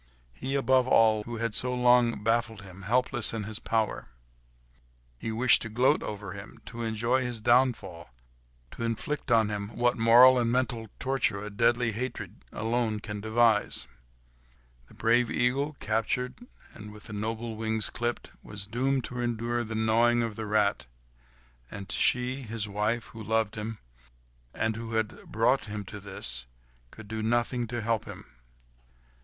[0.33, 2.81] He, above all, longed to have the cunning enemy, who had so long baffled him,
[2.81, 4.09] helpless in his power;
[5.19, 8.11] he wished to gloat over him, to enjoy his downfall,
[8.71, 13.85] to inflict upon him what moral and mental torture a deadly hatred alone can devise.
[14.87, 16.33] The brave eagle, captured,
[16.73, 20.87] and with noble wings clipped, was doomed to endure the gnawing of the rat.
[21.69, 23.77] And she, his wife, who loved him,
[24.51, 26.47] and who had brought him to this,
[26.89, 28.25] could do nothing to help him.